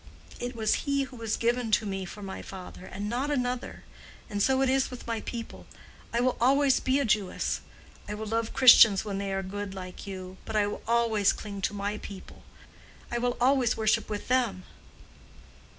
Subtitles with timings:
[0.39, 3.83] It was he who was given to me for my father, and not another.
[4.31, 5.67] And so it is with my people.
[6.11, 7.61] I will always be a Jewess.
[8.09, 10.37] I will love Christians when they are good, like you.
[10.43, 12.41] But I will always cling to my people.
[13.11, 14.63] I will always worship with them."